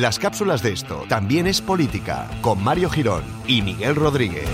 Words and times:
Las 0.00 0.18
cápsulas 0.18 0.62
de 0.62 0.72
esto 0.72 1.04
también 1.08 1.46
es 1.46 1.60
política 1.60 2.26
con 2.40 2.64
Mario 2.64 2.88
Girón 2.88 3.22
y 3.46 3.60
Miguel 3.60 3.94
Rodríguez. 3.96 4.48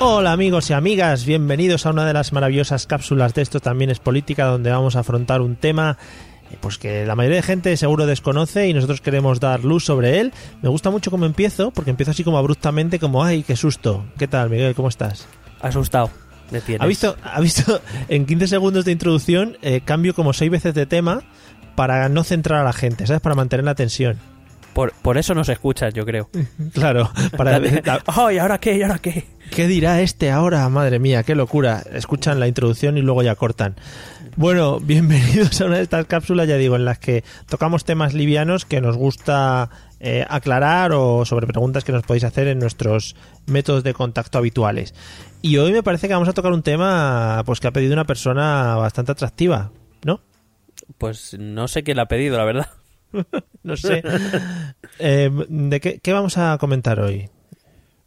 Hola 0.00 0.32
amigos 0.32 0.68
y 0.68 0.74
amigas, 0.74 1.24
bienvenidos 1.24 1.86
a 1.86 1.90
una 1.90 2.06
de 2.06 2.12
las 2.12 2.32
maravillosas 2.32 2.86
cápsulas 2.86 3.34
de 3.34 3.42
esto 3.42 3.60
también 3.60 3.90
es 3.90 3.98
política 3.98 4.44
donde 4.44 4.70
vamos 4.70 4.94
a 4.94 5.00
afrontar 5.00 5.40
un 5.40 5.56
tema 5.56 5.96
pues 6.56 6.78
que 6.78 7.04
la 7.06 7.14
mayoría 7.14 7.36
de 7.36 7.42
gente 7.42 7.76
seguro 7.76 8.06
desconoce 8.06 8.68
y 8.68 8.74
nosotros 8.74 9.00
queremos 9.00 9.40
dar 9.40 9.64
luz 9.64 9.84
sobre 9.84 10.20
él. 10.20 10.32
Me 10.62 10.68
gusta 10.68 10.90
mucho 10.90 11.10
cómo 11.10 11.26
empiezo, 11.26 11.70
porque 11.70 11.90
empiezo 11.90 12.12
así 12.12 12.24
como 12.24 12.38
abruptamente, 12.38 12.98
como 12.98 13.24
¡ay, 13.24 13.42
qué 13.42 13.56
susto! 13.56 14.04
¿Qué 14.18 14.28
tal, 14.28 14.50
Miguel? 14.50 14.74
¿Cómo 14.74 14.88
estás? 14.88 15.26
Asustado. 15.60 16.10
Me 16.50 16.60
tienes. 16.60 16.82
¿Ha 16.82 16.86
visto, 16.86 17.16
ha 17.22 17.40
visto 17.40 17.80
en 18.08 18.26
15 18.26 18.48
segundos 18.48 18.84
de 18.84 18.92
introducción 18.92 19.58
eh, 19.62 19.80
cambio 19.84 20.14
como 20.14 20.32
6 20.32 20.50
veces 20.50 20.74
de 20.74 20.86
tema 20.86 21.22
para 21.74 22.08
no 22.08 22.24
centrar 22.24 22.60
a 22.60 22.64
la 22.64 22.72
gente, 22.72 23.06
¿sabes? 23.06 23.20
Para 23.20 23.34
mantener 23.34 23.64
la 23.64 23.74
tensión. 23.74 24.18
Por, 24.72 24.92
por 24.92 25.18
eso 25.18 25.34
nos 25.34 25.48
escuchas, 25.48 25.92
yo 25.92 26.04
creo. 26.04 26.28
Claro, 26.72 27.10
para... 27.36 27.56
¡Ay, 28.06 28.36
¿y 28.36 28.38
ahora 28.38 28.58
qué? 28.58 28.76
¿Y 28.76 28.82
ahora 28.82 28.98
qué? 28.98 29.24
¿Qué 29.50 29.66
dirá 29.66 30.00
este 30.00 30.30
ahora? 30.30 30.68
Madre 30.68 30.98
mía, 30.98 31.22
qué 31.22 31.34
locura. 31.34 31.82
Escuchan 31.92 32.38
la 32.38 32.48
introducción 32.48 32.98
y 32.98 33.02
luego 33.02 33.22
ya 33.22 33.34
cortan. 33.34 33.76
Bueno, 34.36 34.80
bienvenidos 34.82 35.60
a 35.60 35.66
una 35.66 35.76
de 35.76 35.82
estas 35.82 36.06
cápsulas, 36.06 36.48
ya 36.48 36.56
digo, 36.56 36.76
en 36.76 36.84
las 36.84 36.98
que 36.98 37.24
tocamos 37.48 37.84
temas 37.84 38.14
livianos 38.14 38.64
que 38.64 38.80
nos 38.80 38.96
gusta 38.96 39.70
eh, 40.00 40.24
aclarar 40.28 40.92
o 40.92 41.24
sobre 41.24 41.46
preguntas 41.46 41.84
que 41.84 41.92
nos 41.92 42.04
podéis 42.04 42.24
hacer 42.24 42.48
en 42.48 42.58
nuestros 42.58 43.16
métodos 43.46 43.84
de 43.84 43.94
contacto 43.94 44.38
habituales. 44.38 44.94
Y 45.42 45.56
hoy 45.58 45.72
me 45.72 45.82
parece 45.82 46.08
que 46.08 46.14
vamos 46.14 46.28
a 46.28 46.32
tocar 46.32 46.52
un 46.52 46.62
tema 46.62 47.42
pues 47.46 47.60
que 47.60 47.68
ha 47.68 47.72
pedido 47.72 47.92
una 47.92 48.04
persona 48.04 48.76
bastante 48.76 49.12
atractiva, 49.12 49.70
¿no? 50.04 50.20
Pues 50.98 51.36
no 51.38 51.68
sé 51.68 51.82
quién 51.82 51.96
la 51.96 52.04
ha 52.04 52.08
pedido, 52.08 52.38
la 52.38 52.44
verdad. 52.44 52.68
no 53.62 53.76
sé. 53.76 54.02
Eh, 54.98 55.30
¿De 55.48 55.80
qué, 55.80 56.00
qué 56.00 56.12
vamos 56.12 56.38
a 56.38 56.58
comentar 56.58 57.00
hoy? 57.00 57.28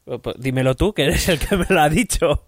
Pues 0.05 0.35
dímelo 0.39 0.75
tú, 0.75 0.93
que 0.93 1.03
eres 1.03 1.29
el 1.29 1.39
que 1.39 1.55
me 1.55 1.65
lo 1.69 1.81
ha 1.81 1.89
dicho. 1.89 2.45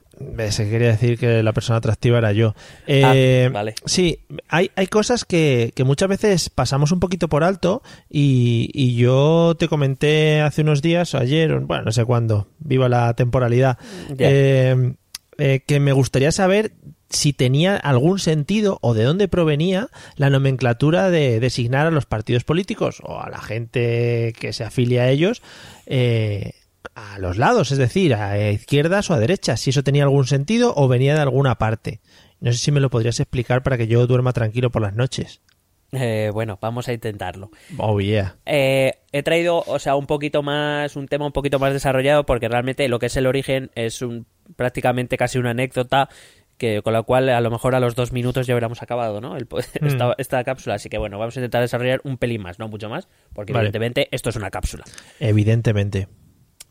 Se 0.49 0.69
quería 0.69 0.89
decir 0.89 1.17
que 1.17 1.43
la 1.43 1.53
persona 1.53 1.77
atractiva 1.77 2.17
era 2.19 2.31
yo. 2.31 2.53
Eh, 2.87 3.45
Ah, 3.47 3.51
vale. 3.51 3.75
Sí, 3.85 4.19
hay, 4.47 4.71
hay 4.75 4.87
cosas 4.87 5.25
que, 5.25 5.71
que 5.75 5.83
muchas 5.83 6.09
veces 6.09 6.49
pasamos 6.49 6.91
un 6.91 6.99
poquito 6.99 7.27
por 7.27 7.43
alto 7.43 7.81
y, 8.09 8.69
y 8.73 8.95
yo 8.95 9.55
te 9.57 9.67
comenté 9.67 10.41
hace 10.41 10.61
unos 10.61 10.81
días, 10.81 11.13
o 11.13 11.17
ayer, 11.17 11.59
bueno, 11.59 11.83
no 11.85 11.91
sé 11.91 12.05
cuándo, 12.05 12.47
viva 12.59 12.89
la 12.89 13.13
temporalidad, 13.15 13.77
eh, 14.17 14.93
eh, 15.37 15.61
que 15.65 15.79
me 15.79 15.91
gustaría 15.93 16.31
saber 16.31 16.73
si 17.09 17.33
tenía 17.33 17.75
algún 17.75 18.19
sentido 18.19 18.79
o 18.81 18.93
de 18.93 19.03
dónde 19.03 19.27
provenía 19.27 19.89
la 20.15 20.29
nomenclatura 20.29 21.09
de 21.11 21.39
designar 21.39 21.85
a 21.85 21.91
los 21.91 22.05
partidos 22.05 22.43
políticos 22.43 23.01
o 23.03 23.19
a 23.19 23.29
la 23.29 23.39
gente 23.39 24.33
que 24.39 24.51
se 24.51 24.63
afilia 24.63 25.03
a 25.03 25.09
ellos 25.09 25.43
eh, 25.85 26.53
a 26.95 27.19
los 27.19 27.37
lados, 27.37 27.71
es 27.71 27.77
decir, 27.77 28.13
a 28.13 28.51
izquierdas 28.51 29.09
o 29.09 29.13
a 29.13 29.19
derechas, 29.19 29.61
si 29.61 29.69
eso 29.69 29.83
tenía 29.83 30.03
algún 30.03 30.27
sentido 30.27 30.73
o 30.75 30.87
venía 30.87 31.15
de 31.15 31.21
alguna 31.21 31.55
parte. 31.55 32.01
No 32.39 32.51
sé 32.51 32.57
si 32.57 32.71
me 32.71 32.79
lo 32.79 32.89
podrías 32.89 33.19
explicar 33.19 33.63
para 33.63 33.77
que 33.77 33.87
yo 33.87 34.05
duerma 34.05 34.33
tranquilo 34.33 34.69
por 34.69 34.81
las 34.81 34.93
noches. 34.93 35.41
Eh, 35.93 36.31
bueno, 36.33 36.57
vamos 36.59 36.87
a 36.87 36.93
intentarlo. 36.93 37.51
Oh, 37.77 37.99
yeah. 38.01 38.35
Eh, 38.45 38.93
he 39.11 39.23
traído, 39.23 39.63
o 39.65 39.79
sea, 39.79 39.95
un 39.95 40.07
poquito 40.07 40.41
más, 40.41 40.95
un 40.95 41.07
tema 41.07 41.25
un 41.25 41.31
poquito 41.31 41.59
más 41.59 41.71
desarrollado 41.71 42.25
porque 42.25 42.49
realmente 42.49 42.87
lo 42.87 42.99
que 42.99 43.05
es 43.05 43.15
el 43.15 43.27
origen 43.27 43.69
es 43.75 44.01
un 44.01 44.25
prácticamente 44.55 45.17
casi 45.17 45.37
una 45.37 45.51
anécdota 45.51 46.09
que 46.57 46.81
con 46.81 46.93
la 46.93 47.03
cual 47.03 47.29
a 47.29 47.41
lo 47.41 47.51
mejor 47.51 47.75
a 47.75 47.79
los 47.79 47.95
dos 47.95 48.11
minutos 48.11 48.47
ya 48.47 48.55
hubiéramos 48.55 48.81
acabado, 48.81 49.21
¿no? 49.21 49.37
El, 49.37 49.47
esta, 49.81 50.15
esta 50.17 50.43
cápsula. 50.43 50.75
Así 50.75 50.89
que 50.89 50.97
bueno, 50.97 51.19
vamos 51.19 51.37
a 51.37 51.39
intentar 51.39 51.61
desarrollar 51.61 52.01
un 52.03 52.17
pelín 52.17 52.41
más, 52.41 52.57
no 52.57 52.67
mucho 52.67 52.89
más, 52.89 53.07
porque 53.33 53.53
Vale. 53.53 53.67
evidentemente 53.67 54.07
esto 54.11 54.29
es 54.29 54.35
una 54.35 54.49
cápsula. 54.49 54.83
Evidentemente. 55.19 56.07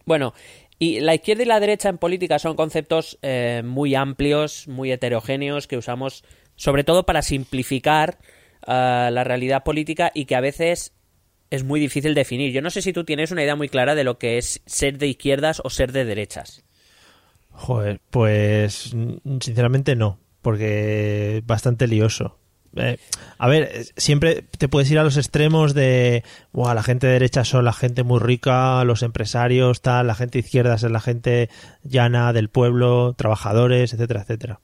Bueno, 0.05 0.35
y 0.79 1.01
la 1.01 1.15
izquierda 1.15 1.43
y 1.43 1.47
la 1.47 1.61
derecha 1.61 1.89
en 1.89 1.99
política 1.99 2.39
son 2.39 2.57
conceptos 2.57 3.19
eh, 3.23 3.63
muy 3.65 3.95
amplios, 3.95 4.67
muy 4.67 4.91
heterogéneos, 4.91 5.69
que 5.69 5.77
usamos 5.77 6.25
sobre 6.57 6.85
todo 6.85 7.07
para 7.07 7.23
simplificar 7.23 8.19
eh, 8.67 9.09
la 9.13 9.25
realidad 9.25 9.65
política 9.65 10.11
y 10.15 10.25
que 10.25 10.35
a 10.35 10.41
veces 10.41 10.93
es 11.51 11.65
muy 11.65 11.81
difícil 11.81 12.15
definir. 12.15 12.53
Yo 12.53 12.63
no 12.63 12.71
sé 12.71 12.83
si 12.83 12.93
tú 12.93 13.05
tienes 13.05 13.31
una 13.31 13.43
idea 13.43 13.57
muy 13.57 13.69
clara 13.69 13.95
de 13.95 14.05
lo 14.05 14.19
que 14.19 14.39
es 14.39 14.63
ser 14.67 14.99
de 14.99 15.07
izquierdas 15.07 15.61
o 15.65 15.71
ser 15.71 15.93
de 15.93 16.05
derechas. 16.05 16.65
Joder, 17.51 18.01
pues 18.11 18.95
sinceramente 19.41 19.95
no, 19.95 20.19
porque 20.41 21.37
es 21.37 21.47
bastante 21.47 21.87
lioso. 21.87 22.39
Eh, 22.77 22.97
a 23.39 23.49
ver, 23.49 23.65
eh, 23.73 23.85
siempre 23.97 24.45
te 24.57 24.67
puedes 24.69 24.91
ir 24.91 24.99
a 24.99 25.05
los 25.05 25.17
extremos 25.19 25.75
de, 25.75 26.25
"Buah, 26.53 26.75
la 26.75 26.83
gente 26.83 27.07
de 27.07 27.13
derecha 27.15 27.45
son 27.45 27.65
la 27.67 27.73
gente 27.75 28.03
muy 28.03 28.19
rica, 28.19 28.83
los 28.85 29.03
empresarios, 29.03 29.83
tal, 29.83 30.07
la 30.07 30.15
gente 30.15 30.39
de 30.39 30.47
izquierdas 30.47 30.83
es 30.83 30.91
la 30.91 31.01
gente 31.01 31.51
llana 31.83 32.33
del 32.33 32.49
pueblo, 32.49 33.13
trabajadores, 33.15 33.93
etcétera, 33.93 34.23
etcétera. 34.23 34.61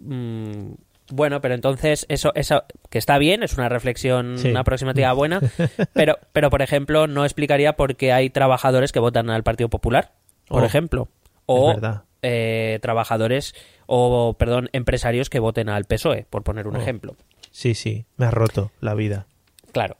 Mm, 0.00 0.74
bueno, 1.10 1.40
pero 1.40 1.54
entonces 1.54 2.06
eso, 2.08 2.32
eso 2.34 2.64
que 2.90 2.98
está 2.98 3.18
bien, 3.18 3.42
es 3.42 3.56
una 3.56 3.68
reflexión 3.68 4.38
Sí. 4.38 4.52
aproximativa 4.54 5.12
buena, 5.12 5.40
pero, 5.94 6.18
pero 6.32 6.50
por 6.50 6.62
ejemplo 6.62 7.06
no 7.06 7.24
explicaría 7.24 7.74
por 7.74 7.96
qué 7.96 8.12
hay 8.12 8.30
trabajadores 8.30 8.92
que 8.92 9.00
votan 9.00 9.30
al 9.30 9.42
Partido 9.42 9.68
Popular, 9.68 10.12
por 10.48 10.62
Oh, 10.62 10.66
ejemplo, 10.66 11.08
o 11.46 11.68
verdad. 11.74 12.02
Eh, 12.22 12.78
trabajadores 12.82 13.54
o 13.86 14.34
perdón 14.38 14.68
empresarios 14.72 15.30
que 15.30 15.38
voten 15.40 15.68
al 15.68 15.84
PSOE, 15.84 16.26
por 16.30 16.42
poner 16.42 16.66
un 16.68 16.76
Oh. 16.76 16.80
ejemplo. 16.80 17.16
Sí, 17.50 17.74
sí, 17.74 18.04
me 18.16 18.26
ha 18.26 18.30
roto 18.30 18.70
la 18.80 18.94
vida. 18.94 19.26
Claro. 19.72 19.96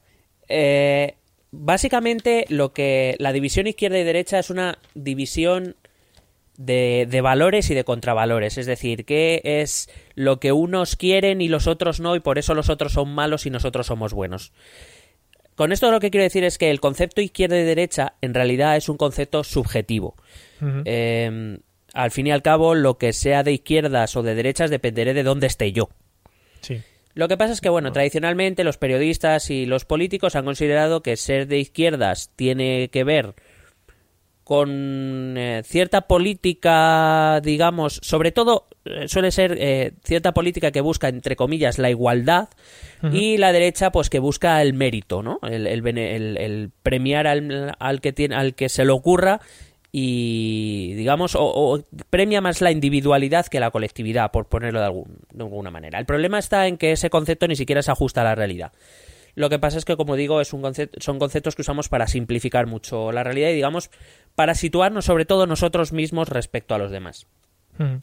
Eh, 0.48 1.14
básicamente 1.50 2.44
lo 2.48 2.72
que 2.72 3.16
la 3.18 3.32
división 3.32 3.66
izquierda 3.66 3.98
y 3.98 4.04
derecha 4.04 4.38
es 4.38 4.50
una 4.50 4.78
división 4.94 5.76
de, 6.56 7.06
de 7.08 7.20
valores 7.20 7.70
y 7.70 7.74
de 7.74 7.84
contravalores. 7.84 8.58
Es 8.58 8.66
decir, 8.66 9.04
qué 9.04 9.40
es 9.44 9.88
lo 10.14 10.40
que 10.40 10.52
unos 10.52 10.96
quieren 10.96 11.40
y 11.40 11.48
los 11.48 11.66
otros 11.66 12.00
no, 12.00 12.16
y 12.16 12.20
por 12.20 12.38
eso 12.38 12.54
los 12.54 12.68
otros 12.68 12.92
son 12.92 13.14
malos 13.14 13.46
y 13.46 13.50
nosotros 13.50 13.86
somos 13.86 14.12
buenos. 14.12 14.52
Con 15.54 15.72
esto 15.72 15.90
lo 15.90 15.98
que 16.00 16.10
quiero 16.10 16.22
decir 16.24 16.44
es 16.44 16.56
que 16.58 16.70
el 16.70 16.80
concepto 16.80 17.20
izquierda 17.20 17.58
y 17.58 17.64
derecha 17.64 18.14
en 18.20 18.32
realidad 18.34 18.76
es 18.76 18.88
un 18.88 18.96
concepto 18.96 19.42
subjetivo. 19.42 20.14
Eh, 20.84 21.58
al 21.94 22.10
fin 22.10 22.26
y 22.26 22.30
al 22.32 22.42
cabo, 22.42 22.74
lo 22.74 22.98
que 22.98 23.12
sea 23.12 23.42
de 23.42 23.52
izquierdas 23.52 24.16
o 24.16 24.22
de 24.22 24.34
derechas 24.34 24.70
dependeré 24.70 25.14
de 25.14 25.22
dónde 25.22 25.46
esté 25.46 25.72
yo. 25.72 25.88
Sí. 26.60 26.82
Lo 27.14 27.26
que 27.28 27.36
pasa 27.36 27.52
es 27.52 27.60
que, 27.60 27.68
bueno, 27.68 27.90
tradicionalmente 27.92 28.62
los 28.62 28.76
periodistas 28.78 29.50
y 29.50 29.66
los 29.66 29.84
políticos 29.84 30.36
han 30.36 30.44
considerado 30.44 31.02
que 31.02 31.16
ser 31.16 31.48
de 31.48 31.58
izquierdas 31.58 32.30
tiene 32.36 32.88
que 32.92 33.02
ver 33.04 33.34
con 34.44 35.34
eh, 35.36 35.62
cierta 35.64 36.02
política, 36.02 37.40
digamos, 37.42 38.00
sobre 38.02 38.32
todo 38.32 38.68
eh, 38.86 39.06
suele 39.06 39.30
ser 39.30 39.56
eh, 39.60 39.92
cierta 40.04 40.32
política 40.32 40.70
que 40.70 40.80
busca, 40.80 41.08
entre 41.08 41.36
comillas, 41.36 41.78
la 41.78 41.90
igualdad 41.90 42.48
y 43.12 43.36
la 43.36 43.52
derecha, 43.52 43.92
pues 43.92 44.08
que 44.10 44.18
busca 44.18 44.60
el 44.62 44.72
mérito, 44.74 45.22
¿no? 45.22 45.38
El, 45.42 45.66
el 45.66 45.82
bene- 45.82 46.16
el- 46.16 46.36
el 46.38 46.70
premiar 46.82 47.26
al, 47.26 47.76
al 47.78 48.00
que 48.00 48.12
tiene, 48.12 48.34
al 48.36 48.54
que 48.54 48.68
se 48.68 48.84
le 48.84 48.90
ocurra 48.90 49.40
y 49.90 50.92
digamos 50.94 51.34
o, 51.34 51.42
o 51.42 51.82
premia 52.10 52.40
más 52.40 52.60
la 52.60 52.70
individualidad 52.70 53.46
que 53.46 53.60
la 53.60 53.70
colectividad 53.70 54.30
por 54.30 54.46
ponerlo 54.48 54.80
de, 54.80 54.86
algún- 54.86 55.18
de 55.32 55.42
alguna 55.44 55.70
manera. 55.70 55.98
El 55.98 56.06
problema 56.06 56.38
está 56.38 56.66
en 56.66 56.76
que 56.76 56.92
ese 56.92 57.10
concepto 57.10 57.48
ni 57.48 57.56
siquiera 57.56 57.82
se 57.82 57.90
ajusta 57.90 58.20
a 58.20 58.24
la 58.24 58.34
realidad. 58.34 58.72
Lo 59.34 59.48
que 59.48 59.58
pasa 59.58 59.78
es 59.78 59.84
que 59.84 59.96
como 59.96 60.16
digo 60.16 60.40
es 60.40 60.52
un 60.52 60.62
concepto, 60.62 60.98
son 61.00 61.18
conceptos 61.18 61.54
que 61.54 61.62
usamos 61.62 61.88
para 61.88 62.06
simplificar 62.08 62.66
mucho 62.66 63.12
la 63.12 63.22
realidad 63.24 63.50
y 63.50 63.54
digamos 63.54 63.90
para 64.34 64.54
situarnos 64.54 65.04
sobre 65.04 65.24
todo 65.24 65.46
nosotros 65.46 65.92
mismos 65.92 66.28
respecto 66.28 66.74
a 66.74 66.78
los 66.78 66.90
demás. 66.90 67.26
Mm. 67.78 67.96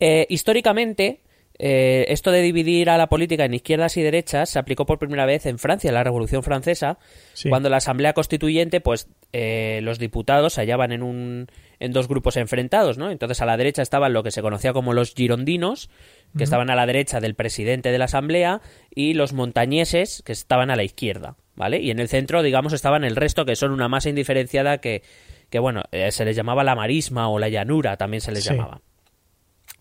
eh, 0.00 0.26
históricamente 0.30 1.20
Eh, 1.58 2.04
esto 2.08 2.30
de 2.32 2.42
dividir 2.42 2.90
a 2.90 2.98
la 2.98 3.08
política 3.08 3.44
en 3.46 3.54
izquierdas 3.54 3.96
y 3.96 4.02
derechas 4.02 4.50
se 4.50 4.58
aplicó 4.58 4.84
por 4.84 4.98
primera 4.98 5.24
vez 5.24 5.46
en 5.46 5.58
Francia, 5.58 5.88
en 5.88 5.94
la 5.94 6.04
Revolución 6.04 6.42
Francesa, 6.42 6.98
Sí. 7.32 7.48
cuando 7.48 7.70
la 7.70 7.78
Asamblea 7.78 8.12
Constituyente, 8.12 8.80
pues 8.80 9.08
eh, 9.32 9.80
los 9.82 9.98
diputados 9.98 10.52
se 10.54 10.60
hallaban 10.60 10.92
en, 10.92 11.02
un, 11.02 11.46
en 11.80 11.92
dos 11.92 12.08
grupos 12.08 12.36
enfrentados, 12.36 12.98
¿no? 12.98 13.10
Entonces 13.10 13.40
a 13.40 13.46
la 13.46 13.56
derecha 13.56 13.80
estaban 13.82 14.12
lo 14.12 14.22
que 14.22 14.30
se 14.30 14.42
conocía 14.42 14.72
como 14.72 14.92
los 14.92 15.14
girondinos, 15.14 15.88
que 16.36 16.44
estaban 16.44 16.68
a 16.68 16.74
la 16.74 16.84
derecha 16.84 17.20
del 17.20 17.34
presidente 17.34 17.90
de 17.90 17.98
la 17.98 18.04
Asamblea, 18.06 18.60
y 18.94 19.14
los 19.14 19.32
montañeses, 19.32 20.22
que 20.26 20.32
estaban 20.32 20.70
a 20.70 20.76
la 20.76 20.84
izquierda, 20.84 21.36
¿vale? 21.54 21.80
Y 21.80 21.90
en 21.90 21.98
el 21.98 22.08
centro, 22.08 22.42
digamos, 22.42 22.74
estaban 22.74 23.04
el 23.04 23.16
resto, 23.16 23.46
que 23.46 23.56
son 23.56 23.70
una 23.72 23.88
masa 23.88 24.10
indiferenciada 24.10 24.78
que, 24.78 25.02
que 25.48 25.58
bueno, 25.58 25.84
eh, 25.92 26.10
se 26.12 26.26
les 26.26 26.36
llamaba 26.36 26.64
la 26.64 26.74
marisma 26.74 27.28
o 27.30 27.38
la 27.38 27.48
llanura, 27.48 27.96
también 27.96 28.20
se 28.20 28.32
les 28.32 28.44
Sí. 28.44 28.50
llamaba. 28.50 28.82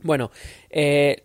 Bueno, 0.02 0.32
eh, 0.70 1.24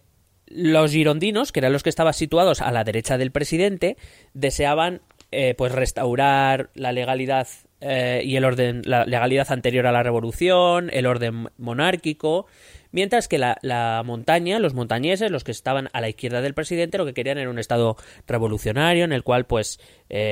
los 0.50 0.90
girondinos, 0.92 1.52
que 1.52 1.60
eran 1.60 1.72
los 1.72 1.82
que 1.82 1.88
estaban 1.90 2.12
situados 2.14 2.60
a 2.60 2.70
la 2.72 2.84
derecha 2.84 3.16
del 3.16 3.30
presidente, 3.30 3.96
deseaban 4.34 5.00
eh, 5.32 5.54
pues 5.56 5.72
restaurar 5.72 6.70
la 6.74 6.92
legalidad 6.92 7.46
eh, 7.80 8.20
y 8.24 8.36
el 8.36 8.44
orden, 8.44 8.82
la 8.84 9.04
legalidad 9.06 9.50
anterior 9.52 9.86
a 9.86 9.92
la 9.92 10.02
revolución, 10.02 10.90
el 10.92 11.06
orden 11.06 11.48
monárquico, 11.56 12.46
mientras 12.92 13.28
que 13.28 13.38
la, 13.38 13.56
la 13.62 14.02
montaña, 14.04 14.58
los 14.58 14.74
montañeses, 14.74 15.30
los 15.30 15.44
que 15.44 15.52
estaban 15.52 15.88
a 15.92 16.00
la 16.00 16.08
izquierda 16.08 16.42
del 16.42 16.52
presidente, 16.54 16.98
lo 16.98 17.06
que 17.06 17.14
querían 17.14 17.38
era 17.38 17.48
un 17.48 17.60
estado 17.60 17.96
revolucionario 18.26 19.04
en 19.04 19.12
el 19.12 19.22
cual, 19.22 19.46
pues, 19.46 19.78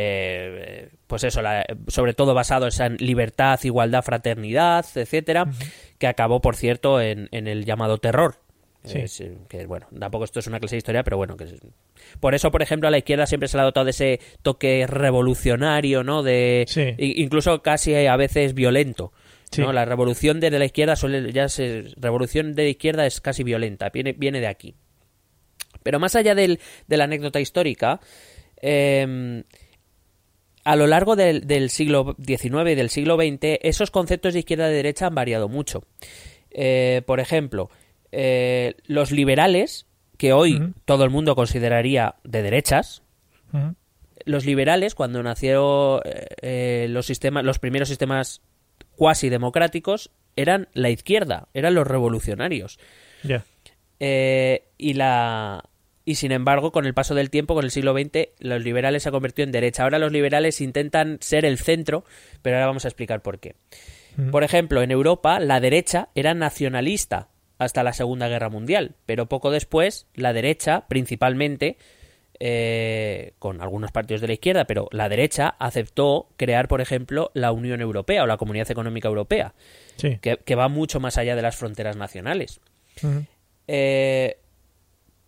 eh, 0.03 0.91
pues 1.06 1.25
eso, 1.25 1.41
la- 1.43 1.65
sobre 1.87 2.12
todo 2.15 2.35
basado 2.35 2.69
en 2.81 2.97
libertad, 2.97 3.61
igualdad, 3.62 4.03
fraternidad, 4.03 4.85
etcétera, 4.94 5.47
que 5.99 6.06
acabó, 6.06 6.41
por 6.41 6.56
cierto, 6.56 7.00
en, 7.00 7.29
en 7.31 7.47
el 7.47 7.65
llamado 7.65 7.99
terror. 7.99 8.41
Sí. 8.85 8.99
Es, 8.99 9.21
eh, 9.21 9.37
que 9.49 9.67
bueno, 9.67 9.87
tampoco 9.99 10.25
esto 10.25 10.39
es 10.39 10.47
una 10.47 10.61
clase 10.61 10.77
de 10.77 10.79
historia, 10.79 11.03
pero 11.03 11.17
bueno, 11.17 11.37
que 11.37 11.45
es- 11.45 11.55
por 12.21 12.35
eso, 12.35 12.51
por 12.51 12.63
ejemplo, 12.63 12.89
a 12.89 12.91
la 12.91 12.99
izquierda 12.99 13.27
siempre 13.27 13.49
se 13.49 13.57
le 13.57 13.63
ha 13.63 13.65
dotado 13.65 13.85
de 13.85 13.91
ese 13.91 14.21
toque 14.43 14.87
revolucionario, 14.87 16.05
¿no? 16.05 16.23
De 16.23 16.65
Sí. 16.69 16.95
incluso 16.99 17.61
casi 17.63 17.95
a 17.95 18.17
veces 18.17 18.55
violento. 18.55 19.13
Sí. 19.51 19.63
¿no? 19.63 19.73
La 19.73 19.85
revolución 19.87 20.41
de 20.41 20.51
la 20.51 20.65
izquierda 20.65 20.95
suele 20.95 21.33
ya 21.33 21.49
se, 21.49 21.85
revolución 21.97 22.55
de 22.55 22.65
la 22.65 22.69
izquierda 22.69 23.07
es 23.07 23.21
casi 23.23 23.43
violenta, 23.45 23.89
viene, 23.91 24.13
viene 24.13 24.41
de 24.41 24.47
aquí. 24.47 24.75
Pero 25.83 25.99
más 25.99 26.15
allá 26.17 26.35
del, 26.35 26.61
de 26.87 26.97
la 26.99 27.05
anécdota 27.05 27.41
histórica, 27.41 27.99
eh, 28.61 29.43
a 30.65 30.77
lo 30.77 30.87
largo 30.87 31.17
del, 31.17 31.47
del 31.47 31.71
siglo 31.71 32.15
XIX 32.25 32.73
y 32.73 32.75
del 32.75 32.91
siglo 32.91 33.17
XX, 33.17 33.59
esos 33.63 33.91
conceptos 33.91 34.35
de 34.35 34.41
izquierda 34.41 34.71
y 34.71 34.75
derecha 34.75 35.07
han 35.07 35.15
variado 35.15 35.49
mucho. 35.49 35.83
Eh, 36.51 37.01
por 37.07 37.19
ejemplo, 37.21 37.71
eh, 38.12 38.75
los 38.87 39.10
liberales, 39.10 39.87
que 40.16 40.32
hoy 40.32 40.75
todo 40.84 41.05
el 41.05 41.10
mundo 41.10 41.34
consideraría 41.37 42.16
de 42.25 42.43
derechas, 42.43 43.02
los 44.25 44.44
liberales, 44.44 44.94
cuando 44.94 45.22
nacieron 45.22 46.00
eh, 46.05 46.26
eh, 46.43 46.87
los 46.90 47.06
sistemas, 47.06 47.44
los 47.44 47.58
primeros 47.58 47.88
sistemas 47.88 48.43
cuasi 48.94 49.28
democráticos, 49.28 50.10
eran 50.37 50.69
la 50.75 50.90
izquierda, 50.90 51.49
eran 51.55 51.75
los 51.75 51.87
revolucionarios. 51.87 52.78
Eh, 54.00 54.69
y 54.76 54.94
la 54.94 55.64
y 56.05 56.14
sin 56.14 56.32
embargo, 56.32 56.72
con 56.72 56.87
el 56.87 56.94
paso 56.94 57.14
del 57.14 57.28
tiempo, 57.28 57.55
con 57.55 57.64
el 57.64 57.70
siglo 57.70 57.93
XX, 57.93 58.28
los 58.38 58.62
liberales 58.62 59.02
se 59.02 59.10
han 59.10 59.12
convertido 59.12 59.44
en 59.44 59.52
derecha. 59.52 59.82
Ahora 59.82 59.99
los 59.99 60.10
liberales 60.10 60.62
intentan 60.62 61.19
ser 61.20 61.44
el 61.44 61.58
centro, 61.58 62.05
pero 62.40 62.56
ahora 62.56 62.66
vamos 62.66 62.87
a 62.87 62.88
explicar 62.88 63.20
por 63.20 63.38
qué. 63.40 63.56
Por 64.32 64.43
ejemplo, 64.43 64.82
en 64.82 64.90
Europa, 64.90 65.38
la 65.38 65.60
derecha 65.60 66.08
era 66.14 66.34
nacionalista 66.34 67.28
hasta 67.58 67.82
la 67.82 67.93
Segunda 67.93 68.28
Guerra 68.28 68.49
Mundial, 68.49 68.94
pero 69.05 69.26
poco 69.26 69.50
después, 69.50 70.06
la 70.14 70.32
derecha, 70.32 70.87
principalmente, 70.88 71.76
eh, 72.40 73.32
con 73.40 73.60
algunos 73.60 73.90
partidos 73.90 74.20
de 74.20 74.28
la 74.28 74.34
izquierda, 74.34 74.64
pero 74.64 74.88
la 74.93 75.08
derecha 75.08 75.56
aceptó 75.58 76.28
crear, 76.37 76.69
por 76.69 76.81
ejemplo, 76.81 77.32
la 77.34 77.50
Unión 77.50 77.81
Europea 77.81 78.22
o 78.22 78.26
la 78.26 78.37
Comunidad 78.37 78.70
Económica 78.70 79.08
Europea, 79.08 79.55
Sí. 79.96 80.19
que, 80.22 80.37
que 80.37 80.55
va 80.55 80.69
mucho 80.69 81.00
más 81.00 81.19
allá 81.19 81.34
de 81.34 81.43
las 81.43 81.56
fronteras 81.56 81.96
nacionales. 81.96 82.60
Eh, 83.66 84.38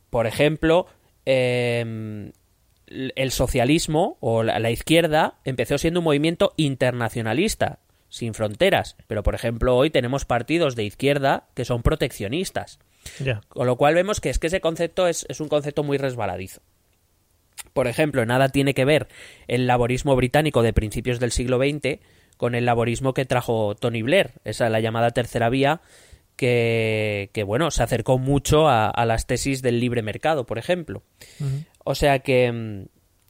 por 0.08 0.26
ejemplo, 0.28 0.86
eh, 1.26 2.30
el 2.86 3.30
socialismo 3.30 4.16
o 4.20 4.42
la, 4.42 4.58
la 4.60 4.70
izquierda 4.70 5.34
empezó 5.44 5.78
siendo 5.78 6.00
un 6.00 6.04
movimiento 6.04 6.52
internacionalista, 6.56 7.80
sin 8.10 8.34
fronteras. 8.34 8.96
Pero, 9.06 9.22
por 9.22 9.34
ejemplo, 9.34 9.76
hoy 9.76 9.88
tenemos 9.88 10.26
partidos 10.26 10.76
de 10.76 10.84
izquierda 10.84 11.48
que 11.54 11.64
son 11.64 11.82
proteccionistas. 11.82 12.78
Con 13.48 13.66
lo 13.66 13.76
cual 13.76 13.94
vemos 13.94 14.20
que 14.20 14.28
es 14.28 14.38
que 14.38 14.48
ese 14.48 14.60
concepto 14.60 15.08
es, 15.08 15.24
es 15.30 15.40
un 15.40 15.48
concepto 15.48 15.82
muy 15.82 15.96
resbaladizo. 15.96 16.60
Por 17.72 17.86
ejemplo, 17.86 18.26
nada 18.26 18.50
tiene 18.50 18.74
que 18.74 18.84
ver 18.84 19.08
el 19.48 19.66
laborismo 19.66 20.16
británico 20.16 20.62
de 20.62 20.72
principios 20.72 21.20
del 21.20 21.32
siglo 21.32 21.58
XX 21.58 22.00
con 22.36 22.54
el 22.54 22.64
laborismo 22.64 23.14
que 23.14 23.26
trajo 23.26 23.74
Tony 23.74 24.02
Blair, 24.02 24.32
esa 24.44 24.68
la 24.70 24.80
llamada 24.80 25.10
tercera 25.10 25.50
vía, 25.50 25.82
que, 26.36 27.28
que 27.34 27.42
bueno, 27.42 27.70
se 27.70 27.82
acercó 27.82 28.18
mucho 28.18 28.66
a, 28.66 28.88
a 28.88 29.04
las 29.04 29.26
tesis 29.26 29.60
del 29.60 29.78
libre 29.78 30.02
mercado, 30.02 30.46
por 30.46 30.58
ejemplo. 30.58 31.02
O 31.84 31.94
sea 31.94 32.20
que, 32.20 32.50
mm, 32.50 32.82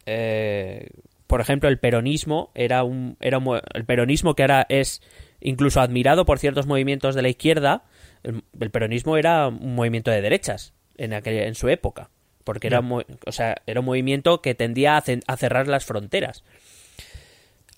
eh, 0.06 0.90
por 1.30 1.40
ejemplo, 1.40 1.68
el 1.68 1.78
peronismo 1.78 2.50
era 2.56 2.82
un, 2.82 3.16
era 3.20 3.38
un 3.38 3.60
el 3.72 3.84
peronismo 3.84 4.34
que 4.34 4.42
ahora 4.42 4.66
es 4.68 5.00
incluso 5.40 5.80
admirado 5.80 6.24
por 6.24 6.40
ciertos 6.40 6.66
movimientos 6.66 7.14
de 7.14 7.22
la 7.22 7.28
izquierda. 7.28 7.84
El, 8.24 8.42
el 8.58 8.70
peronismo 8.72 9.16
era 9.16 9.46
un 9.46 9.76
movimiento 9.76 10.10
de 10.10 10.22
derechas 10.22 10.74
en 10.96 11.12
aquella, 11.12 11.46
en 11.46 11.54
su 11.54 11.68
época, 11.68 12.10
porque 12.42 12.66
era, 12.66 12.80
o 12.80 13.30
sea, 13.30 13.62
era 13.64 13.78
un 13.78 13.86
movimiento 13.86 14.42
que 14.42 14.56
tendía 14.56 14.96
a 14.96 15.36
cerrar 15.36 15.68
las 15.68 15.84
fronteras. 15.84 16.42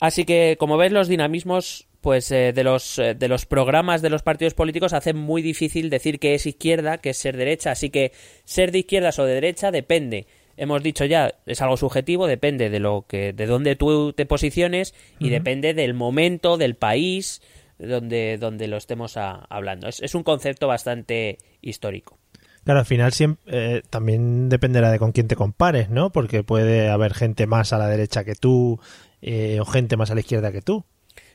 Así 0.00 0.25
que, 0.25 0.56
como 0.58 0.78
ves, 0.78 0.90
los 0.90 1.08
dinamismos 1.08 1.88
pues 2.00 2.32
eh, 2.32 2.55
de 2.55 2.64
los 2.64 2.98
eh, 2.98 3.14
de 3.14 3.28
los 3.28 3.44
programas 3.44 4.00
de 4.00 4.08
los 4.08 4.22
partidos 4.22 4.55
políticos 4.55 4.94
hacen 4.94 5.16
muy 5.16 5.43
difícil 5.43 5.90
decir 5.90 6.19
que 6.19 6.34
es 6.34 6.46
izquierda, 6.46 6.98
que 6.98 7.10
es 7.10 7.19
ser 7.19 7.37
derecha, 7.37 7.72
así 7.72 7.90
que 7.90 8.12
ser 8.44 8.72
de 8.72 8.78
izquierdas 8.78 9.19
o 9.19 9.26
de 9.26 9.34
derecha 9.34 9.70
depende. 9.70 10.26
Hemos 10.56 10.82
dicho 10.82 11.04
ya, 11.04 11.34
es 11.46 11.60
algo 11.62 11.76
subjetivo, 11.76 12.26
depende 12.26 12.70
de 12.70 12.78
lo 12.81 13.04
que 13.08 13.32
de 13.32 13.46
dónde 13.46 13.76
tú 13.76 14.12
te 14.12 14.26
posiciones 14.26 14.94
y 15.19 15.31
depende 15.31 15.75
del 15.75 15.94
momento, 15.94 16.56
del 16.58 16.75
país 16.76 17.40
donde 17.78 18.38
donde 18.38 18.69
lo 18.69 18.76
estemos 18.76 19.16
a- 19.16 19.46
hablando. 19.49 19.88
Es, 19.88 20.00
es 20.02 20.14
un 20.14 20.22
concepto 20.22 20.66
bastante 20.69 21.38
histórico. 21.62 22.19
Claro, 22.64 22.78
al 22.81 22.87
final 22.87 23.12
siempre, 23.12 23.43
eh, 23.78 23.82
también 23.90 24.49
dependerá 24.49 24.93
de 24.93 24.99
con 25.00 25.10
quién 25.10 25.26
te 25.26 25.34
compares, 25.34 25.90
¿no? 25.90 26.12
Porque 26.12 26.44
puede 26.44 26.88
haber 26.90 27.12
gente 27.12 27.46
más 27.48 27.72
a 27.72 27.78
la 27.78 27.88
derecha 27.88 28.22
que 28.22 28.34
tú 28.37 28.78
eh, 29.20 29.58
o 29.60 29.65
gente 29.65 29.96
más 29.96 30.10
a 30.12 30.15
la 30.15 30.20
izquierda 30.20 30.53
que 30.53 30.62
tú. 30.62 30.84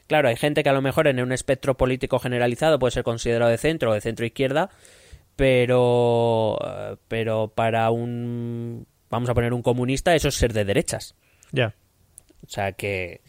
Claro, 0.08 0.30
hay 0.30 0.38
gente 0.38 0.64
que 0.64 0.70
a 0.70 0.74
lo 0.74 0.82
mejor 0.82 1.06
en 1.08 1.20
un 1.20 1.34
espectro 1.34 1.76
político 1.76 2.18
generalizado 2.20 2.80
puede 2.80 2.92
ser 2.92 3.04
considerado 3.04 3.52
de 3.52 3.58
centro 3.58 3.92
o 3.92 3.94
de 3.94 4.00
centro 4.00 4.26
izquierda, 4.26 4.70
pero 5.36 6.58
eh, 6.66 6.96
pero 7.08 7.50
para 7.54 7.90
un 7.92 8.86
vamos 9.10 9.30
a 9.30 9.34
poner 9.34 9.54
un 9.54 9.62
comunista 9.62 10.16
eso 10.16 10.28
es 10.28 10.36
ser 10.36 10.54
de 10.54 10.66
derechas. 10.66 11.16
Ya. 11.52 11.74
O 12.46 12.50
sea 12.50 12.72
que 12.74 13.22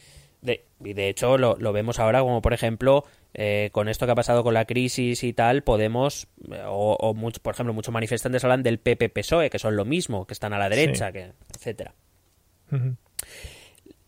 de, 0.43 0.65
y 0.85 0.93
de 0.93 1.09
hecho 1.09 1.39
lo, 1.39 1.57
lo 1.57 1.73
vemos 1.73 1.99
ahora 1.99 2.21
como 2.21 2.41
por 2.43 2.53
ejemplo 2.53 3.05
eh, 3.35 3.71
con 3.73 3.89
esto 3.89 4.07
que 4.07 4.13
ha 4.13 4.15
pasado 4.15 4.43
con 4.45 4.55
la 4.55 4.65
crisis 4.67 5.25
y 5.25 5.33
tal 5.33 5.63
podemos 5.63 6.29
eh, 6.53 6.63
o, 6.67 6.97
o 7.01 7.15
mucho- 7.15 7.41
por 7.43 7.55
ejemplo 7.55 7.73
muchos 7.75 7.93
manifestantes 7.93 8.45
hablan 8.45 8.63
del 8.63 8.79
PP 8.79 9.09
PSOE 9.09 9.51
que 9.51 9.59
son 9.59 9.75
lo 9.77 9.85
mismo 9.85 10.27
que 10.27 10.35
están 10.35 10.53
a 10.53 10.59
la 10.59 10.69
derecha 10.69 11.11
que 11.13 11.33
etcétera 11.55 11.95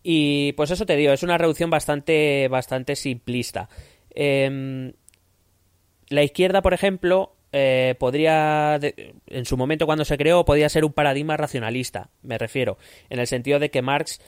y 0.02 0.52
pues 0.52 0.70
eso 0.70 0.86
te 0.86 0.96
digo, 0.96 1.12
es 1.12 1.22
una 1.22 1.38
reducción 1.38 1.70
bastante, 1.70 2.48
bastante 2.48 2.96
simplista. 2.96 3.68
Em, 4.14 4.92
la 6.08 6.22
izquierda, 6.22 6.62
por 6.62 6.72
ejemplo, 6.74 7.34
eh, 7.52 7.94
podría, 7.98 8.78
de- 8.80 9.14
en 9.26 9.44
su 9.44 9.56
momento 9.56 9.86
cuando 9.86 10.04
se 10.04 10.16
creó, 10.16 10.44
podía 10.44 10.68
ser 10.68 10.84
un 10.84 10.92
paradigma 10.92 11.36
racionalista, 11.36 12.10
me 12.22 12.38
refiero, 12.38 12.78
en 13.08 13.18
el 13.18 13.26
sentido 13.26 13.58
de 13.58 13.70
que 13.70 13.82
Marx, 13.82 14.20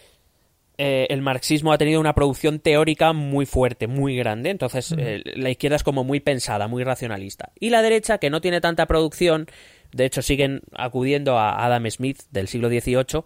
eh, 0.78 1.06
el 1.10 1.20
marxismo 1.20 1.72
ha 1.72 1.78
tenido 1.78 2.00
una 2.00 2.14
producción 2.14 2.58
teórica 2.58 3.12
muy 3.12 3.46
fuerte, 3.46 3.86
muy 3.86 4.16
grande, 4.16 4.50
entonces 4.50 4.94
eh, 4.96 5.22
la 5.36 5.50
izquierda 5.50 5.76
es 5.76 5.82
como 5.84 6.02
muy 6.02 6.20
pensada, 6.20 6.66
muy 6.66 6.82
racionalista. 6.82 7.52
Y 7.60 7.70
la 7.70 7.82
derecha, 7.82 8.18
que 8.18 8.30
no 8.30 8.40
tiene 8.40 8.60
tanta 8.60 8.86
producción, 8.86 9.46
de 9.92 10.06
hecho 10.06 10.22
siguen 10.22 10.62
acudiendo 10.74 11.38
a 11.38 11.64
Adam 11.64 11.88
Smith 11.90 12.22
del 12.30 12.48
siglo 12.48 12.68
XVIII, 12.70 13.22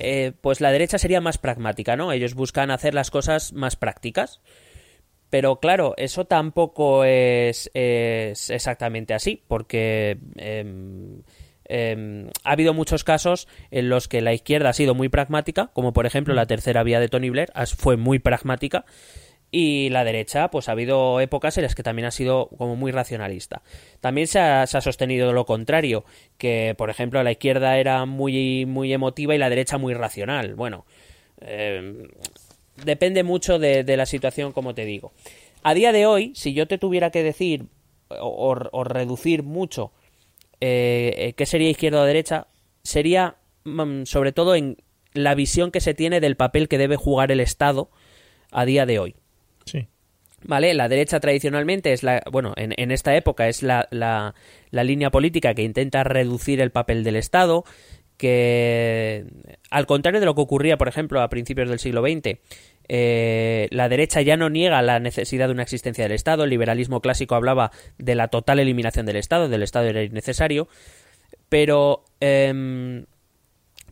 eh, 0.00 0.32
pues 0.40 0.60
la 0.60 0.72
derecha 0.72 0.98
sería 0.98 1.20
más 1.20 1.38
pragmática, 1.38 1.94
¿no? 1.96 2.10
Ellos 2.12 2.34
buscan 2.34 2.72
hacer 2.72 2.92
las 2.94 3.10
cosas 3.10 3.52
más 3.52 3.76
prácticas. 3.76 4.40
Pero 5.30 5.60
claro, 5.60 5.94
eso 5.96 6.24
tampoco 6.24 7.04
es, 7.04 7.70
exactamente 7.74 9.14
así, 9.14 9.42
porque 9.46 10.18
em, 10.36 11.22
em, 11.64 12.28
ha 12.44 12.52
habido 12.52 12.72
muchos 12.72 13.04
casos 13.04 13.46
en 13.70 13.88
los 13.88 14.08
que 14.08 14.22
la 14.22 14.32
izquierda 14.32 14.70
ha 14.70 14.72
sido 14.72 14.94
muy 14.94 15.08
pragmática, 15.08 15.70
como 15.74 15.92
por 15.92 16.06
ejemplo 16.06 16.34
la 16.34 16.46
tercera 16.46 16.82
vía 16.82 17.00
de 17.00 17.08
Tony 17.08 17.30
Blair 17.30 17.52
fue 17.76 17.96
muy 17.96 18.18
pragmática, 18.18 18.86
y 19.50 19.88
la 19.90 20.04
derecha, 20.04 20.50
pues 20.50 20.68
ha 20.68 20.72
habido 20.72 21.20
épocas 21.20 21.56
en 21.56 21.62
las 21.62 21.74
que 21.74 21.82
también 21.82 22.06
ha 22.06 22.10
sido 22.10 22.48
como 22.58 22.76
muy 22.76 22.92
racionalista. 22.92 23.62
También 24.00 24.26
se 24.26 24.38
ha, 24.40 24.66
sostenido 24.66 25.32
lo 25.32 25.46
contrario, 25.46 26.04
que 26.36 26.74
por 26.76 26.90
ejemplo 26.90 27.22
la 27.22 27.32
izquierda 27.32 27.78
era 27.78 28.04
muy, 28.04 28.66
muy 28.66 28.92
emotiva 28.92 29.34
y 29.34 29.38
la 29.38 29.48
derecha 29.48 29.78
muy 29.78 29.94
racional. 29.94 30.54
Bueno, 30.54 30.84
eh, 31.40 32.08
depende 32.84 33.22
mucho 33.22 33.58
de, 33.58 33.96
la 33.96 34.06
situación, 34.06 34.52
como 34.52 34.74
te 34.74 34.84
digo. 34.84 35.12
A 35.62 35.74
día 35.74 35.92
de 35.92 36.06
hoy, 36.06 36.32
si 36.34 36.54
yo 36.54 36.66
te 36.66 36.78
tuviera 36.78 37.10
que 37.10 37.22
decir 37.22 37.66
o, 38.08 38.54
reducir 38.84 39.42
mucho 39.42 39.92
eh, 40.60 41.14
eh, 41.16 41.32
qué 41.34 41.46
sería 41.46 41.70
izquierda 41.70 42.02
o 42.02 42.04
derecha, 42.04 42.46
sería 42.82 43.36
mm, 43.64 44.04
sobre 44.04 44.32
todo 44.32 44.54
en 44.54 44.78
la 45.12 45.34
visión 45.34 45.70
que 45.70 45.80
se 45.80 45.94
tiene 45.94 46.20
del 46.20 46.36
papel 46.36 46.68
que 46.68 46.78
debe 46.78 46.96
jugar 46.96 47.32
el 47.32 47.40
Estado 47.40 47.90
a 48.50 48.64
día 48.64 48.86
de 48.86 48.98
hoy. 48.98 49.14
¿Vale? 50.44 50.72
La 50.74 50.88
derecha 50.88 51.18
tradicionalmente 51.18 51.92
es 51.92 52.04
la, 52.04 52.22
bueno, 52.30 52.52
en, 52.56 52.92
esta 52.92 53.16
época 53.16 53.48
es 53.48 53.64
la, 53.64 53.88
la, 53.90 54.34
línea 54.70 55.10
política 55.10 55.52
que 55.52 55.62
intenta 55.62 56.04
reducir 56.04 56.60
el 56.60 56.70
papel 56.70 57.02
del 57.02 57.16
Estado, 57.16 57.64
que 58.18 59.24
al 59.70 59.86
contrario 59.86 60.20
de 60.20 60.26
lo 60.26 60.34
que 60.34 60.42
ocurría, 60.42 60.76
por 60.76 60.88
ejemplo, 60.88 61.22
a 61.22 61.30
principios 61.30 61.68
del 61.70 61.78
siglo 61.78 62.02
XX, 62.02 62.38
eh, 62.88 63.68
la 63.70 63.88
derecha 63.88 64.20
ya 64.20 64.36
no 64.36 64.50
niega 64.50 64.82
la 64.82 64.98
necesidad 64.98 65.46
de 65.46 65.52
una 65.52 65.62
existencia 65.62 66.04
del 66.04 66.12
Estado, 66.12 66.44
el 66.44 66.50
liberalismo 66.50 67.00
clásico 67.00 67.36
hablaba 67.36 67.70
de 67.96 68.16
la 68.16 68.28
total 68.28 68.58
eliminación 68.58 69.06
del 69.06 69.16
Estado, 69.16 69.48
del 69.48 69.62
Estado 69.62 69.86
era 69.86 70.02
innecesario, 70.02 70.68
pero, 71.48 72.04
em, 72.20 73.06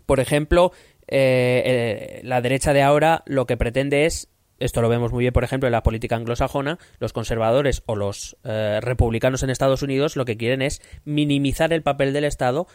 por 0.06 0.18
ejemplo, 0.18 0.72
eh, 1.06 1.62
eh, 1.64 2.20
la 2.24 2.40
derecha 2.40 2.72
de 2.72 2.82
ahora 2.82 3.22
lo 3.26 3.46
que 3.46 3.56
pretende 3.56 4.06
es 4.06 4.28
esto 4.58 4.80
lo 4.80 4.88
vemos 4.88 5.12
muy 5.12 5.22
bien, 5.22 5.34
por 5.34 5.44
ejemplo, 5.44 5.68
en 5.68 5.72
la 5.72 5.82
política 5.82 6.16
anglosajona, 6.16 6.78
los 6.98 7.12
conservadores 7.12 7.82
o 7.84 7.94
los 7.94 8.38
republicanos 8.42 9.42
en 9.42 9.50
Estados 9.50 9.82
Unidos 9.82 10.16
lo 10.16 10.24
que 10.24 10.38
quieren 10.38 10.62
es 10.62 10.80
minimizar 11.04 11.74
el 11.74 11.82
papel 11.82 12.14
del 12.14 12.24
Estado 12.24 12.66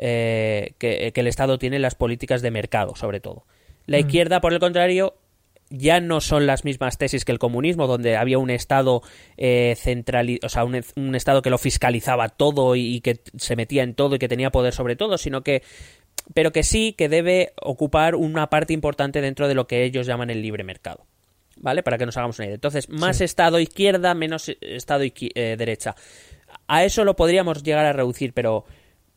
eh, 0.00 0.74
que, 0.78 1.12
el 1.14 1.26
Estado 1.26 1.58
tiene 1.58 1.76
en 1.76 1.82
las 1.82 1.96
políticas 1.96 2.40
de 2.40 2.50
mercado, 2.50 2.94
sobre 2.94 3.20
todo. 3.20 3.44
La 3.86 3.98
mm. 3.98 4.00
izquierda, 4.00 4.40
por 4.40 4.52
el 4.52 4.60
contrario, 4.60 5.16
ya 5.70 6.00
no 6.00 6.20
son 6.20 6.46
las 6.46 6.64
mismas 6.64 6.96
tesis 6.98 7.24
que 7.24 7.32
el 7.32 7.40
comunismo, 7.40 7.86
donde 7.86 8.16
había 8.16 8.38
un 8.38 8.50
Estado 8.50 9.02
eh, 9.36 9.74
central, 9.76 10.38
o 10.42 10.48
sea, 10.48 10.64
un, 10.64 11.14
Estado 11.14 11.42
que 11.42 11.50
lo 11.50 11.58
fiscalizaba 11.58 12.28
todo 12.28 12.76
y, 12.76 13.00
que 13.00 13.20
se 13.36 13.56
metía 13.56 13.82
en 13.82 13.94
todo 13.94 14.14
y 14.14 14.18
que 14.18 14.28
tenía 14.28 14.50
poder 14.50 14.72
sobre 14.72 14.96
todo, 14.96 15.18
sino 15.18 15.42
que 15.42 15.62
pero 16.34 16.52
que 16.52 16.62
sí 16.62 16.92
que 16.92 17.08
debe 17.08 17.52
ocupar 17.60 18.14
una 18.14 18.50
parte 18.50 18.74
importante 18.74 19.20
dentro 19.20 19.48
de 19.48 19.54
lo 19.54 19.66
que 19.66 19.84
ellos 19.84 20.06
llaman 20.06 20.30
el 20.30 20.42
libre 20.42 20.62
mercado. 20.62 21.06
¿vale? 21.56 21.82
Para 21.82 21.98
que 21.98 22.06
nos 22.06 22.16
hagamos 22.16 22.38
una 22.38 22.46
idea. 22.46 22.54
Entonces, 22.54 22.88
más 22.88 23.20
estado 23.20 23.58
izquierda, 23.58 24.14
menos 24.14 24.48
estado 24.60 25.04
eh, 25.04 25.56
derecha. 25.58 25.96
A 26.66 26.84
eso 26.84 27.04
lo 27.04 27.16
podríamos 27.16 27.62
llegar 27.62 27.86
a 27.86 27.92
reducir, 27.92 28.32
pero 28.32 28.64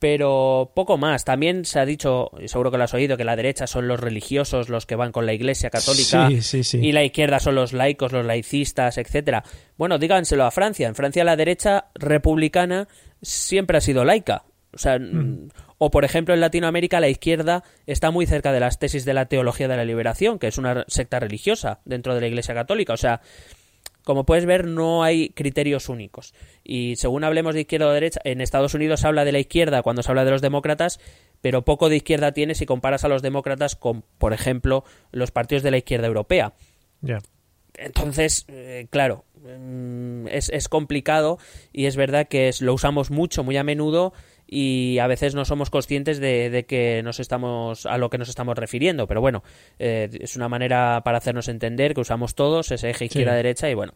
pero 0.02 0.72
poco 0.74 0.98
más. 0.98 1.26
También 1.26 1.64
se 1.64 1.80
ha 1.80 1.86
dicho, 1.86 2.32
y 2.42 2.48
seguro 2.48 2.72
que 2.72 2.80
lo 2.80 2.86
has 2.86 2.94
oído, 2.96 3.18
que 3.18 3.24
la 3.24 3.36
derecha 3.36 3.68
son 3.68 3.88
los 3.88 4.00
religiosos, 4.00 4.68
los 4.68 4.88
que 4.88 4.96
van 4.96 5.12
con 5.12 5.28
la 5.28 5.34
Iglesia 5.34 5.70
católica, 5.70 6.28
y 6.32 6.92
la 6.92 7.04
izquierda 7.04 7.40
son 7.40 7.54
los 7.54 7.72
laicos, 7.72 8.12
los 8.12 8.26
laicistas, 8.26 8.98
etcétera. 8.98 9.44
Bueno, 9.78 10.00
díganselo 10.00 10.44
a 10.44 10.50
Francia. 10.50 10.88
En 10.88 10.96
Francia 10.96 11.24
la 11.24 11.36
derecha 11.36 11.86
republicana 11.94 12.88
siempre 13.22 13.78
ha 13.78 13.82
sido 13.82 14.04
laica. 14.04 14.46
O 14.74 14.80
sea, 14.80 14.98
mm. 14.98 15.50
O, 15.78 15.92
por 15.92 16.04
ejemplo, 16.04 16.34
en 16.34 16.42
Latinoamérica 16.42 17.00
la 17.00 17.10
izquierda 17.10 17.64
está 17.86 18.10
muy 18.10 18.26
cerca 18.26 18.52
de 18.52 18.60
las 18.60 18.80
tesis 18.80 19.06
de 19.06 19.16
la 19.16 19.26
teología 19.26 19.68
de 19.68 19.78
la 19.78 19.86
liberación, 19.86 20.40
que 20.40 20.48
es 20.48 20.58
una 20.58 20.84
secta 20.88 21.20
religiosa 21.20 21.80
dentro 21.86 22.16
de 22.16 22.22
la 22.22 22.28
Iglesia 22.28 22.54
Católica. 22.54 22.94
O 22.94 22.98
sea, 22.98 23.22
como 24.04 24.26
puedes 24.26 24.46
ver, 24.46 24.68
no 24.68 25.04
hay 25.04 25.30
criterios 25.30 25.90
únicos. 25.90 26.34
Y 26.64 26.96
según 26.96 27.24
hablemos 27.24 27.54
de 27.54 27.62
izquierda 27.62 27.88
o 27.88 27.92
derecha, 27.92 28.20
en 28.24 28.42
Estados 28.42 28.74
Unidos 28.74 29.02
se 29.02 29.08
habla 29.08 29.26
de 29.26 29.32
la 29.32 29.40
izquierda 29.40 29.82
cuando 29.84 30.04
se 30.04 30.12
habla 30.12 30.26
de 30.26 30.32
los 30.32 30.42
demócratas, 30.42 31.00
pero 31.42 31.64
poco 31.64 31.90
de 31.90 31.98
izquierda 31.98 32.32
tiene 32.32 32.56
si 32.56 32.66
comparas 32.66 33.04
a 33.04 33.08
los 33.08 33.22
demócratas 33.22 33.76
con, 33.76 34.04
por 34.18 34.34
ejemplo, 34.34 34.84
los 35.12 35.32
partidos 35.32 35.64
de 35.64 35.72
la 35.72 35.78
izquierda 35.78 36.08
europea. 36.08 36.54
Entonces, 37.76 38.46
eh, 38.48 38.88
claro, 38.90 39.26
mm, 39.44 40.28
es, 40.28 40.50
es, 40.50 40.68
complicado 40.68 41.40
y 41.72 41.86
es 41.86 41.96
verdad 41.96 42.28
que 42.28 42.52
lo 42.60 42.74
usamos 42.74 43.12
mucho, 43.12 43.44
muy 43.44 43.58
a 43.58 43.64
menudo 43.64 44.14
y 44.54 45.00
a 45.00 45.08
veces 45.08 45.34
no 45.34 45.46
somos 45.46 45.70
conscientes 45.70 46.20
de, 46.20 46.66
que 46.68 47.02
nos 47.04 47.22
estamos 47.22 47.86
a 47.86 47.98
lo 47.98 48.10
que 48.10 48.18
nos 48.18 48.28
estamos 48.28 48.58
refiriendo. 48.58 49.08
Pero 49.08 49.22
bueno 49.22 49.44
eh, 49.80 50.10
es 50.20 50.36
una 50.36 50.50
manera 50.50 51.02
para 51.06 51.18
hacernos 51.18 51.48
entender 51.48 51.94
que 51.94 52.02
usamos 52.02 52.36
todos 52.36 52.70
ese 52.72 52.90
eje 52.90 53.06
izquierda 53.06 53.34
derecha 53.34 53.70
y 53.70 53.74
bueno 53.74 53.94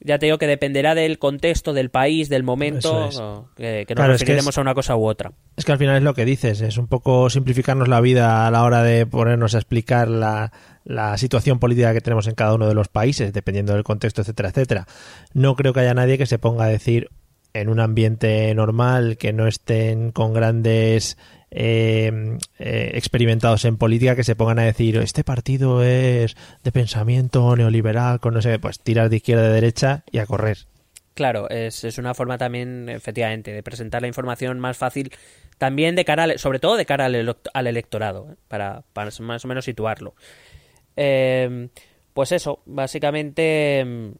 ya 0.00 0.18
te 0.18 0.26
digo 0.26 0.36
que 0.36 0.46
dependerá 0.46 0.94
del 0.94 1.18
contexto 1.18 1.72
del 1.72 1.88
país 1.88 2.28
del 2.28 2.42
momento 2.42 3.48
que, 3.56 3.86
nos 3.96 4.06
referiremos 4.06 4.58
a 4.58 4.60
una 4.60 4.74
cosa 4.74 4.96
u 4.96 5.06
otra. 5.06 5.32
Es 5.56 5.64
que 5.64 5.72
al 5.72 5.78
final 5.78 5.96
es 5.96 6.02
lo 6.02 6.12
que 6.12 6.26
dices 6.26 6.60
es 6.60 6.76
un 6.76 6.86
poco 6.86 7.30
simplificarnos 7.30 7.88
la 7.88 8.02
vida 8.02 8.46
a 8.46 8.50
la 8.50 8.64
hora 8.64 8.82
de 8.82 9.06
ponernos 9.06 9.54
a 9.54 9.58
explicar 9.58 10.08
la, 10.08 10.52
la 10.84 11.16
situación 11.16 11.58
política 11.58 11.94
que 11.94 12.02
tenemos 12.02 12.26
en 12.26 12.34
cada 12.34 12.54
uno 12.54 12.68
de 12.68 12.74
los 12.74 12.88
países, 12.88 13.32
dependiendo 13.32 13.72
del 13.72 13.84
contexto, 13.84 14.20
etcétera, 14.20 14.50
etcétera. 14.50 14.86
No 15.32 15.56
creo 15.56 15.72
que 15.72 15.80
haya 15.80 15.94
nadie 15.94 16.18
que 16.18 16.26
se 16.26 16.38
ponga 16.38 16.64
a 16.64 16.68
decir, 16.68 17.08
en 17.54 17.68
un 17.68 17.80
ambiente 17.80 18.52
normal, 18.54 19.16
que 19.16 19.32
no 19.32 19.46
estén 19.46 20.10
con 20.10 20.34
grandes 20.34 21.16
eh, 21.52 22.36
eh, 22.58 22.90
experimentados 22.94 23.64
en 23.64 23.78
política, 23.78 24.16
que 24.16 24.24
se 24.24 24.34
pongan 24.34 24.58
a 24.58 24.64
decir, 24.64 24.96
este 24.96 25.22
partido 25.22 25.82
es 25.82 26.36
de 26.64 26.72
pensamiento 26.72 27.54
neoliberal, 27.56 28.18
con 28.18 28.34
no 28.34 28.42
sé, 28.42 28.58
pues 28.58 28.80
tirar 28.80 29.08
de 29.08 29.16
izquierda 29.16 29.46
a 29.46 29.50
derecha 29.50 30.04
y 30.10 30.18
a 30.18 30.26
correr. 30.26 30.58
Claro, 31.14 31.48
es, 31.48 31.84
es, 31.84 31.96
una 31.96 32.12
forma 32.12 32.38
también, 32.38 32.88
efectivamente, 32.88 33.52
de 33.52 33.62
presentar 33.62 34.02
la 34.02 34.08
información 34.08 34.58
más 34.58 34.76
fácil, 34.76 35.12
también 35.56 35.94
de 35.94 36.04
cara, 36.04 36.36
sobre 36.38 36.58
todo 36.58 36.76
de 36.76 36.86
cara 36.86 37.04
al, 37.04 37.36
al 37.54 37.66
electorado, 37.68 38.32
¿eh? 38.32 38.34
para, 38.48 38.82
más 39.20 39.44
o 39.44 39.48
menos 39.48 39.64
situarlo. 39.64 40.16
pues 40.96 42.32
eso, 42.32 42.62
básicamente 42.66 44.12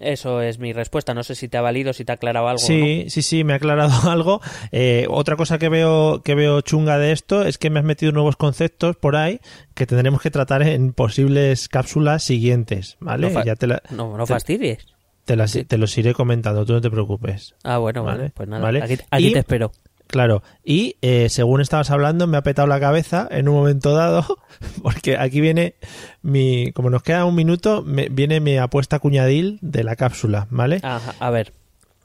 eso 0.00 0.42
es 0.42 0.58
mi 0.58 0.72
respuesta. 0.72 1.14
No 1.14 1.22
sé 1.22 1.34
si 1.34 1.48
te 1.48 1.58
ha 1.58 1.60
valido, 1.60 1.92
si 1.92 2.04
te 2.04 2.12
ha 2.12 2.16
aclarado 2.16 2.48
algo. 2.48 2.58
Sí, 2.58 3.06
sí, 3.08 3.22
sí, 3.22 3.44
me 3.44 3.52
ha 3.52 3.56
aclarado 3.56 3.92
algo. 4.10 4.40
Eh, 4.72 5.06
otra 5.08 5.36
cosa 5.36 5.58
que 5.58 5.68
veo, 5.68 6.22
que 6.22 6.34
veo 6.34 6.60
chunga 6.62 6.98
de 6.98 7.12
esto 7.12 7.44
es 7.44 7.58
que 7.58 7.70
me 7.70 7.78
has 7.78 7.84
metido 7.84 8.12
nuevos 8.12 8.36
conceptos 8.36 8.96
por 8.96 9.16
ahí 9.16 9.40
que 9.74 9.86
tendremos 9.86 10.20
que 10.20 10.30
tratar 10.30 10.62
en 10.62 10.92
posibles 10.92 11.68
cápsulas 11.68 12.22
siguientes, 12.22 12.96
¿vale? 13.00 13.30
No, 13.30 13.44
ya 13.44 13.56
te 13.56 13.66
no, 13.66 14.16
no 14.16 14.26
fastidies. 14.26 14.86
Te, 15.24 15.36
te, 15.64 15.78
los 15.78 15.96
iré 15.96 16.12
comentando, 16.12 16.64
tú 16.64 16.72
no 16.72 16.80
te 16.80 16.90
preocupes. 16.90 17.54
Ah, 17.62 17.78
bueno, 17.78 18.02
vale. 18.02 18.30
Pues 18.34 18.48
nada, 18.48 18.68
aquí, 19.10 19.32
te 19.32 19.38
espero. 19.38 19.70
Claro, 20.10 20.42
y 20.64 20.96
eh, 21.02 21.28
según 21.28 21.60
estabas 21.60 21.90
hablando 21.92 22.26
me 22.26 22.36
ha 22.36 22.42
petado 22.42 22.66
la 22.66 22.80
cabeza 22.80 23.28
en 23.30 23.48
un 23.48 23.54
momento 23.54 23.94
dado, 23.94 24.38
porque 24.82 25.16
aquí 25.16 25.40
viene 25.40 25.76
mi, 26.20 26.72
como 26.72 26.90
nos 26.90 27.04
queda 27.04 27.24
un 27.24 27.36
minuto, 27.36 27.82
me, 27.86 28.08
viene 28.08 28.40
mi 28.40 28.58
apuesta 28.58 28.98
cuñadil 28.98 29.58
de 29.62 29.84
la 29.84 29.94
cápsula, 29.94 30.48
¿vale? 30.50 30.80
Ajá, 30.82 31.14
a 31.20 31.30
ver. 31.30 31.52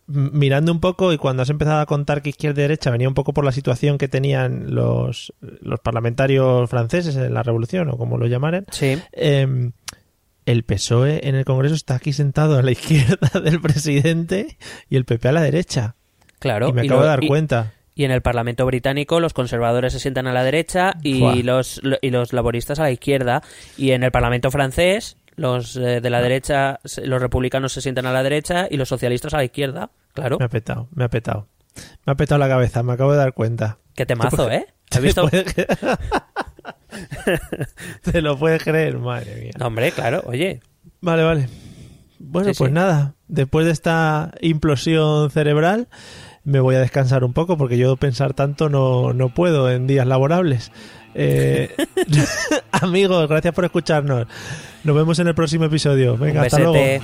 Mirando 0.08 0.72
un 0.72 0.82
poco 0.82 1.14
y 1.14 1.18
cuando 1.18 1.42
has 1.42 1.50
empezado 1.50 1.80
a 1.80 1.88
contar 1.88 2.22
que 2.22 2.30
izquierda 2.30 2.60
y 2.60 2.62
derecha 2.62 2.92
venía 2.92 3.08
un 3.08 3.16
poco 3.16 3.34
por 3.34 3.44
la 3.44 3.52
situación 3.52 3.98
que 3.98 4.08
tenían 4.08 4.76
los, 4.76 5.34
los 5.40 5.80
parlamentarios 5.80 6.70
franceses 6.70 7.16
en 7.16 7.34
la 7.34 7.42
revolución 7.42 7.90
o 7.90 7.98
como 7.98 8.20
lo 8.20 8.28
llamaren. 8.28 8.68
Sí. 8.70 9.00
Em, 9.14 9.72
el 10.46 10.64
PSOE 10.64 11.28
en 11.28 11.34
el 11.34 11.44
Congreso 11.44 11.74
está 11.74 11.96
aquí 11.96 12.14
sentado 12.14 12.60
a 12.60 12.62
la 12.62 12.70
izquierda 12.74 13.40
del 13.40 13.60
presidente 13.60 14.60
y 14.92 14.96
el 14.96 15.06
PP 15.06 15.28
a 15.28 15.32
la 15.32 15.42
derecha. 15.42 15.96
Claro. 16.38 16.70
Y 16.70 16.74
me 16.74 16.84
acabo 16.84 17.02
de 17.02 17.08
dar 17.08 17.26
cuenta. 17.26 17.74
Y 17.96 18.04
en 18.04 18.12
el 18.12 18.22
Parlamento 18.22 18.66
británico 18.66 19.22
los 19.22 19.34
conservadores 19.34 19.94
se 19.94 20.00
sientan 20.00 20.28
a 20.28 20.34
la 20.34 20.44
derecha 20.44 20.96
y 21.02 21.44
los, 21.44 21.82
y 22.02 22.10
los 22.10 22.34
laboristas 22.34 22.80
a 22.80 22.84
la 22.84 22.92
izquierda. 22.92 23.42
Y 23.78 23.92
en 23.92 24.04
el 24.04 24.12
Parlamento 24.12 24.52
francés 24.52 25.18
los 25.38 25.76
eh, 25.78 26.02
de 26.02 26.10
la 26.10 26.22
derecha, 26.22 26.80
los 27.04 27.22
republicanos 27.22 27.74
se 27.74 27.82
sientan 27.82 28.06
a 28.06 28.14
la 28.14 28.24
derecha 28.24 28.68
y 28.70 28.78
los 28.78 28.90
socialistas 28.90 29.34
a 29.34 29.38
la 29.38 29.46
izquierda. 29.46 29.92
Claro. 30.14 30.38
Me 30.40 30.46
ha 30.46 30.50
petado, 30.50 30.88
me 30.94 31.04
ha 31.06 31.10
petado. 31.10 31.48
Me 32.06 32.14
ha 32.14 32.16
petado 32.16 32.40
la 32.40 32.48
cabeza, 32.48 32.84
me 32.84 32.94
acabo 32.94 33.12
de 33.12 33.18
dar 33.18 33.34
cuenta. 33.34 33.80
Qué 33.96 34.06
temazo, 34.06 34.50
¿eh? 34.52 34.66
¿Has 34.92 35.02
visto? 35.02 35.30
Te 38.04 38.22
lo 38.22 38.38
puedes 38.38 38.64
creer, 38.64 38.98
madre 38.98 39.36
mía. 39.42 39.52
hombre, 39.66 39.92
claro, 39.92 40.24
oye. 40.26 40.62
Vale, 41.02 41.24
vale. 41.24 41.50
Bueno, 42.20 42.52
pues 42.58 42.72
nada, 42.72 43.16
después 43.28 43.66
de 43.66 43.74
esta 43.74 44.32
implosión 44.40 45.30
cerebral, 45.32 45.90
me 46.46 46.60
voy 46.60 46.76
a 46.76 46.80
descansar 46.80 47.24
un 47.24 47.34
poco 47.34 47.58
porque 47.58 47.78
yo 47.78 47.96
pensar 47.98 48.34
tanto 48.34 48.70
no, 48.70 49.14
no 49.14 49.30
puedo 49.30 49.70
en 49.70 49.88
días 49.88 50.08
laborables. 50.08 50.72
Eh, 51.16 51.76
amigos, 52.72 53.28
gracias 53.28 53.54
por 53.54 53.66
escucharnos. 53.66 54.28
Nos 54.84 54.96
vemos 54.96 55.20
en 55.20 55.28
el 55.28 55.36
próximo 55.36 55.66
episodio. 55.66 56.18
Venga, 56.18 56.44
hasta 56.44 56.60
luego. 56.60 57.04